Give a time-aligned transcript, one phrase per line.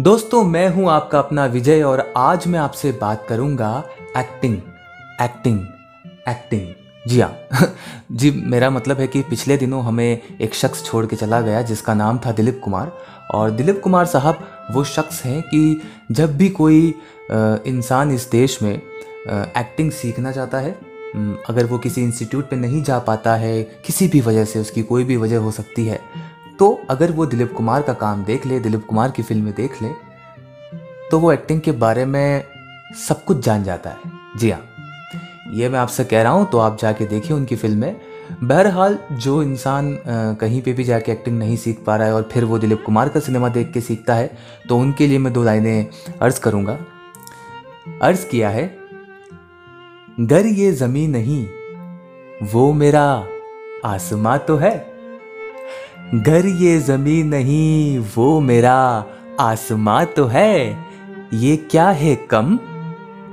[0.00, 3.84] दोस्तों, मैं हूँ आपका अपना विजय और आज मैं आपसे बात करूँगा
[4.16, 4.56] एक्टिंग
[5.22, 5.58] एक्टिंग
[6.28, 6.68] एक्टिंग
[7.08, 7.36] जी हाँ।
[8.12, 11.94] जी, मेरा मतलब है कि पिछले दिनों हमें एक शख्स छोड़ के चला गया जिसका
[11.94, 12.92] नाम था दिलीप कुमार।
[13.30, 15.80] और दिलीप कुमार साहब वो शख्स हैं कि
[16.10, 16.94] जब भी कोई
[17.30, 20.76] इंसान इस देश में एक्टिंग सीखना चाहता है
[21.48, 25.04] अगर वो किसी इंस्टीट्यूट पे नहीं जा पाता है, किसी भी वजह से उसकी कोई
[25.04, 26.00] भी वजह हो सकती है
[26.62, 29.88] तो अगर वो दिलीप कुमार का काम देख ले, दिलीप कुमार की फ़िल्में देख ले
[31.10, 32.44] तो वो एक्टिंग के बारे में
[32.98, 34.60] सब कुछ जान जाता है। जी हाँ।
[35.52, 37.96] ये मैं आपसे कह रहा हूँ तो आप जाके देखिए उनकी फ़िल्में।
[38.42, 39.98] बहरहाल, जो इंसान
[40.40, 43.08] कहीं पे भी जाके एक्टिंग नहीं सीख पा रहा है और फिर वो दिलीप कुमार
[43.08, 44.30] का सिनेमा देख के सीखता है
[44.68, 45.86] तो उनके लिए मैं दो लाइनें
[46.20, 46.78] अर्ज़ करूँगा।
[48.02, 48.64] अर्ज़ किया है
[50.20, 51.44] गर ये ज़मीन नहीं,
[52.44, 53.04] वो मेरा
[53.86, 54.91] आसमां तो है।
[56.14, 59.04] घर ये ज़मीन नहीं, वो मेरा।
[59.40, 60.76] आसमां तो है।
[61.34, 62.58] ये क्या है कम?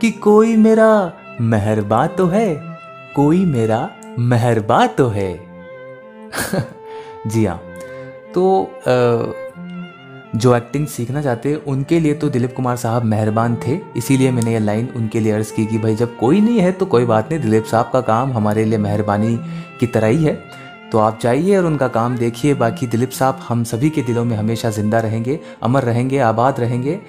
[0.02, 2.77] कि कोई मेरा मेहरबा तो है,
[3.16, 5.39] कोई मेरा मेहरबा तो है।
[7.27, 7.61] जी हाँ।
[8.33, 8.71] तो
[10.36, 14.53] जो एक्टिंग सीखना चाहते हैं उनके लिए तो दिलीप कुमार साहब मेहरबान थे। इसीलिए मैंने
[14.53, 17.31] ये लाइन उनके लिए अर्ज़ की कि भाई, जब कोई नहीं है तो कोई बात
[17.31, 19.38] नहीं। दिलीप साहब का काम हमारे लिए मेहरबानी
[19.80, 23.63] की तरह ही है। तो आप जाइए और उनका काम देखिए। बाकी दिलीप साहब, हम
[23.63, 26.99] सभी के दिलों में हमेशा ज़िंदा रहेंगे, अमर रहेंगे, आबाद रहेंगे।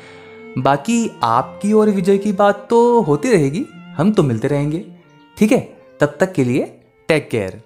[0.59, 3.65] बाकी आपकी और विजय की बात तो होती रहेगी,
[3.97, 4.85] हम तो मिलते रहेंगे।
[5.37, 5.61] ठीक है,
[6.01, 6.73] तब तक के लिए
[7.09, 7.61] टेक केयर